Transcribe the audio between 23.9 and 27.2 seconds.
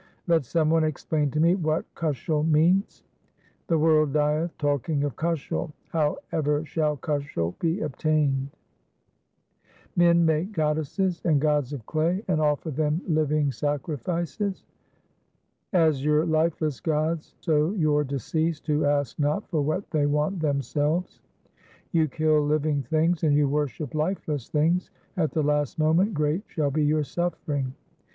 lifeless things; at the last moment great shall be your